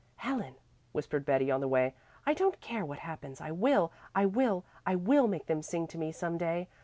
"Helen," 0.15 0.55
whispered 0.93 1.25
Betty 1.27 1.51
on 1.51 1.61
the 1.61 1.67
way, 1.67 1.93
"I 2.25 2.33
don't 2.33 2.59
care 2.59 2.83
what 2.83 2.97
happens, 2.97 3.39
I 3.39 3.51
will, 3.51 3.91
I 4.15 4.25
will, 4.25 4.65
I 4.83 4.95
will 4.95 5.27
make 5.27 5.45
them 5.45 5.61
sing 5.61 5.85
to 5.89 5.97
me 5.99 6.11
some 6.11 6.39
day. 6.39 6.67